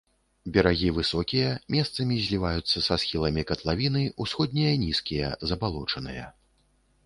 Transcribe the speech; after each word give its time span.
Берагі 0.53 0.87
высокія, 0.95 1.49
месцамі 1.75 2.15
зліваюцца 2.23 2.77
са 2.87 2.95
схіламі 3.03 3.45
катлавіны, 3.53 4.01
усходнія 4.25 4.73
нізкія, 4.85 5.27
забалочаныя. 5.53 6.25